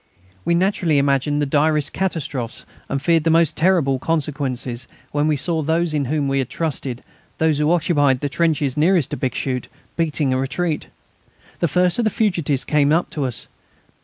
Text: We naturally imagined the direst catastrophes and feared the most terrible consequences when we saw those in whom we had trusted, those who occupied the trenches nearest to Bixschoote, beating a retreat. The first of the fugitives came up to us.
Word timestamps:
We 0.45 0.55
naturally 0.55 0.97
imagined 0.97 1.43
the 1.43 1.45
direst 1.45 1.93
catastrophes 1.93 2.65
and 2.89 2.99
feared 2.99 3.23
the 3.23 3.29
most 3.29 3.55
terrible 3.55 3.99
consequences 3.99 4.87
when 5.11 5.27
we 5.27 5.35
saw 5.35 5.61
those 5.61 5.93
in 5.93 6.05
whom 6.05 6.27
we 6.27 6.39
had 6.39 6.49
trusted, 6.49 7.03
those 7.37 7.59
who 7.59 7.71
occupied 7.71 8.21
the 8.21 8.27
trenches 8.27 8.75
nearest 8.75 9.11
to 9.11 9.17
Bixschoote, 9.17 9.67
beating 9.97 10.33
a 10.33 10.39
retreat. 10.39 10.87
The 11.59 11.67
first 11.67 11.99
of 11.99 12.03
the 12.05 12.09
fugitives 12.09 12.63
came 12.65 12.91
up 12.91 13.11
to 13.11 13.25
us. 13.25 13.45